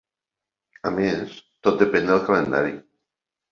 A 0.91 0.91
més, 0.95 1.35
tot 1.69 1.79
depèn 1.83 2.11
del 2.13 2.25
calendari. 2.31 2.75